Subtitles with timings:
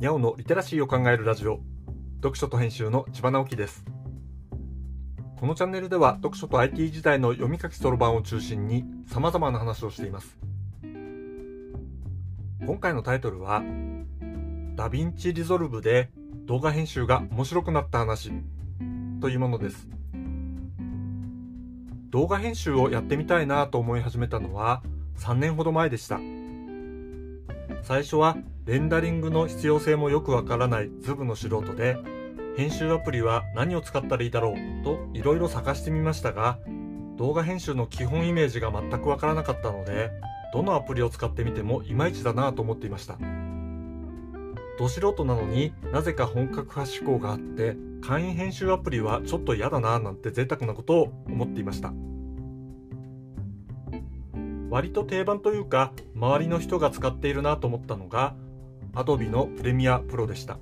[0.00, 1.58] にゃおのリテラシーを考えるラジオ。
[2.18, 3.84] 読書と編集の千葉直樹です。
[5.36, 10.38] このチャンネルでは読書と IT 時代の読み書きそろばんを中心に様々な話をしています。
[12.64, 13.60] 今回のタイトルは
[14.76, 16.10] ダヴィンチリゾルブで
[16.46, 18.30] 動画編集が面白くなった話。
[19.20, 19.88] というものです。
[22.10, 24.80] 動画編集をやってみたいなと思い始めたのは
[25.16, 26.20] 3年ほど前でした。
[27.82, 31.96] 最初はレンダリングの必要性もよくわからないズブの素人で
[32.56, 36.58] 編集アプリは何を使ったらいいだろうといろいろ探してみましたが
[37.16, 40.10] 動画編集の基本イメージが全くわからなかったので
[40.52, 43.18] どのアプリを使ってみてもいまいちだなと思っていました。
[44.78, 51.92] ど素人なのになぜか本格派志向があって会員編集アプリはちょっと嫌だななんて贅沢なことを思っていました。
[54.70, 58.34] 割と定番というか周りの人が使っているなと思ったのが
[58.92, 60.58] Adobe のプレミアプロでした。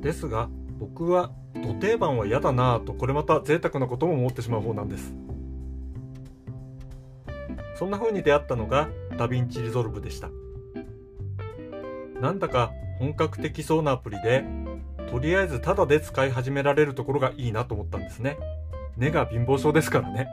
[0.00, 0.48] ですが
[0.78, 1.30] 僕は
[1.62, 5.14] ど定番は嫌だなぁとこれまた贅沢なことも思ってしまう方なんです。
[7.76, 10.30] そんな風に出会ったのがダヴィンチリゾルブでした。
[12.20, 14.44] なんだか本格的そうなアプリで
[15.10, 18.38] とりあえずタダで使い始められるところがいいなと思ったんですね。
[18.96, 20.28] 根が貧乏性ですからね。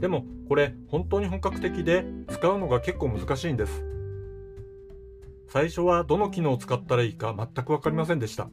[0.00, 3.84] でもこれ本当に本格的で使うのが結構難しいんです。
[5.48, 8.50] 最初はどの機能を使ったらいいか全く分かりませんでした。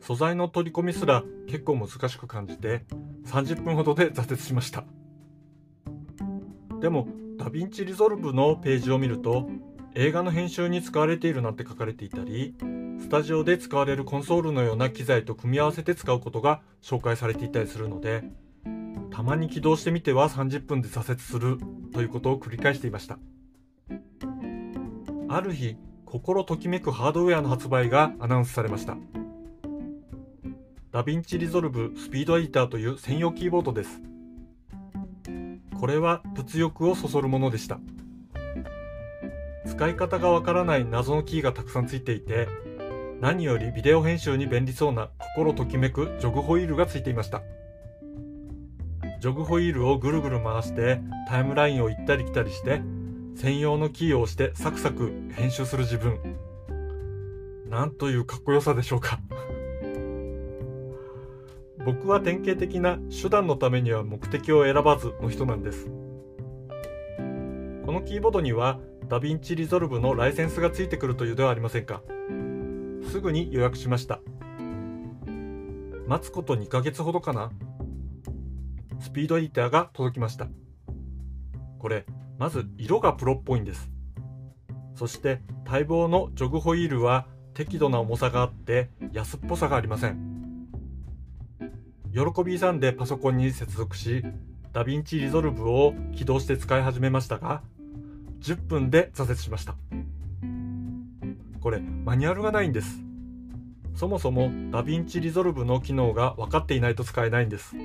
[0.00, 2.84] 素材の取り込みすら結構難しく感じて
[3.26, 4.84] 30分ほどで挫折しました。
[6.80, 7.06] でも
[7.38, 9.48] ダヴィンチリゾルブのページを見ると
[9.94, 12.54] 映画の編集に使われているなんて書かれていたり
[12.98, 18.24] スタジオで使われるコンソールのような機材と組み合わせて使うことが紹介されていたりするので
[19.12, 21.58] たまに起動してみては30分で挫折する
[21.92, 23.18] ということを繰り返していました。
[25.28, 28.96] ある日心ときめくハードウェアの発売がアナウンスされました。
[30.90, 34.02] ダヴィンチリゾルブスピードエディターという専用キーボードです。
[35.78, 37.80] これは物欲をそそるものでした。
[39.66, 42.48] 使い方がわからない謎のキーがたくさんついていて
[43.20, 47.42] 何よりビデオ編集に便利そうな心ときめくジョグホイールがついていました。
[49.22, 52.82] ジョグホイールをぐるぐる回してタイムラインを行ったり来たりして
[53.36, 56.18] 専用のキーを押してサクサク編集する自分。
[57.70, 59.20] なんというかっこよさでしょうか。
[61.86, 65.86] 僕は典型的な手段のためには目的を選ばずの人なんです。
[67.86, 72.02] このキーボードにはダヴィンチリゾルブのライセンスがついてくるというではありませんか。
[73.04, 74.20] すぐに予約しました。
[76.08, 77.52] 待つこと2ヶ月ほどかな。
[79.02, 80.46] スピードエディターが届きました。
[81.80, 82.06] これ、
[82.38, 83.90] まず色がプロっぽいんです。
[84.94, 90.68] そして待望のジョグホイールは適度な重さがあって安っぽさがありません。
[92.12, 94.22] 喜び勇んでパソコンに接続し、
[94.72, 97.62] ダヴィンチリゾルブを起動して使い始めましたが、
[98.40, 99.74] 10分で挫折しました。
[101.60, 103.02] これ、マニュアルがないんです。
[103.94, 107.76] そもそもダヴィンチリゾルブの機能が分かっていないと使えないんです。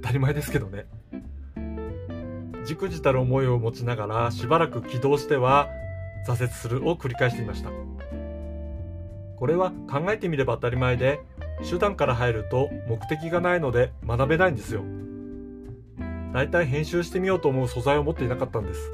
[0.00, 0.86] 当たり前ですけどね。
[2.64, 5.68] じくじたる思いを持ちながらしばらく起動しては
[6.26, 7.70] 挫折するを繰り返していました。
[9.36, 11.20] これは考えてみれば当たり前で
[11.68, 14.82] 手段から入ると目的がないので学べないんですよ。
[16.32, 18.92] だいたい編集してみようと思う素材を持っていなかったんです。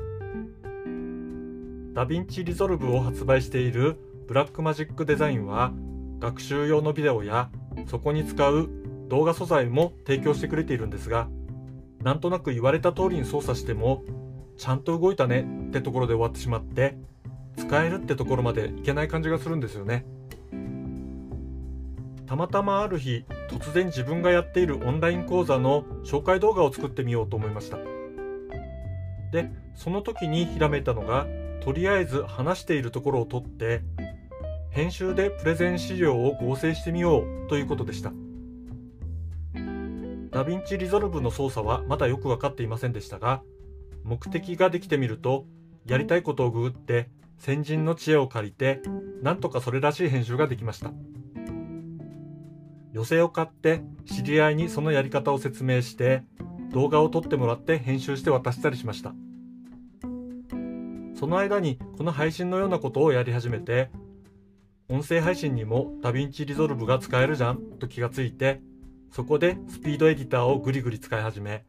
[1.95, 5.73] ダヴィンチリゾルブを発売しているブラックマジックデザインは
[6.19, 7.51] 学習用のビデオや
[7.87, 8.69] そこに使う
[9.09, 11.29] 動画素材も提供してくれているんですが
[12.03, 14.05] なんとなく言われた通りに操作しても
[14.57, 16.97] ちゃんと動いたねってところで終わってしまって
[17.57, 20.05] 使えるってところまでいけない感じがするんですよね。
[22.27, 27.79] たまたまある日突然自分がやっているオンライン講座の紹介動画を作ってみようと思いました。
[29.31, 31.27] でその時にひらめいたのが
[31.61, 33.83] とりあえず話しているところを撮って
[34.71, 38.13] 編集でプレゼン資料を合成してみようということでした。
[40.35, 43.45] ダヴィンチリゾルブの操作はまだよく分かっていませんでしたが、
[44.03, 45.47] 目的ができてみると、
[45.87, 47.09] やりたいことをググって、
[47.39, 48.83] 先人の知恵を借りて、
[49.23, 50.93] なんとかそれらしい編集ができました。
[52.93, 56.25] 余勢を駆って、知り合いにそのやり方を説明して、
[56.73, 59.15] 動画を撮ってもらって編集して渡したりしました。
[61.15, 63.89] その間にこの配信のようなことをやり始めて、
[64.89, 68.61] 音声配信にもダヴィンチリゾルブが使えるじゃんと気がついて、
[69.15, 71.65] そこでスピードエディターをグリグリ使い始め、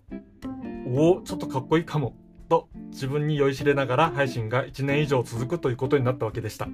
[0.87, 2.15] おお、ちょっとかっこいいかも
[2.49, 6.67] と自分に酔いしれながら配信が1年以上続くということになったわけでした。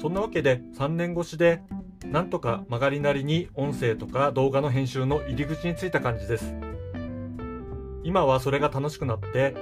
[0.00, 1.60] そんなわけで3年越しで
[2.06, 6.54] なんとか曲がりなりに音声とか動画の編集の入り口についた感じです。
[8.02, 9.54] 今はそれが楽しくなって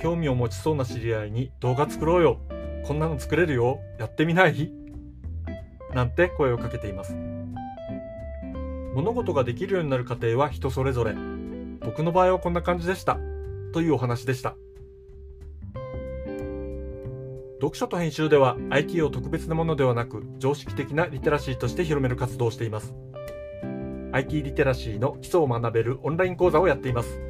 [0.00, 2.40] 興味を持ちそうな知り合いに動画作ろうよ
[2.86, 4.72] こんなの作れるよやってみない？
[5.92, 7.27] なんて声をかけています。
[8.98, 11.14] 物事ができるようになる過程は人それぞれ。
[11.86, 13.20] 僕の場合はこんな感じでした。
[13.72, 14.56] というお話でした。
[17.60, 22.92] 読書と編集では IT を特別なものではなく常識的なリテラシーとして広める活動をしています。
[24.10, 27.20] IT リテラシーの基礎を学べるオンライン講座をやっています。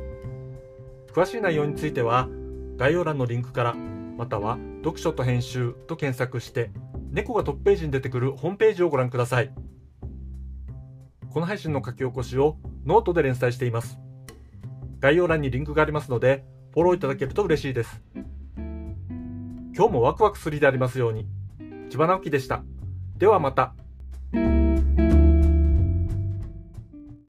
[1.13, 2.31] 詳しい内容については
[2.79, 6.71] 概要欄のリンクからまたは読書と編集と検索して
[7.11, 9.68] 猫がトップページに出てくるホームページをご覧ください。
[11.31, 13.99] この配信の書き起こしをノートで連載しています。
[15.01, 18.03] 概要欄にリンクがありますのでフォローいただけると嬉しいです。
[18.57, 21.29] 今日もワクワクするでありますように。
[21.91, 22.63] 千葉直樹でした。
[23.17, 23.75] ではまた。